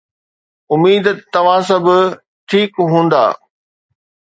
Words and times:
اميد 0.73 1.05
ته 1.05 1.11
توهان 1.33 1.61
سڀ 1.67 1.85
ٺيڪ 2.49 2.71
هوندا. 2.91 3.23